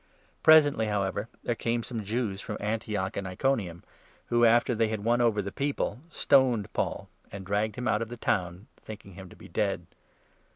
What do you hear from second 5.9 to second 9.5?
stoned Paul, and dragged him out of the town, thinking him to be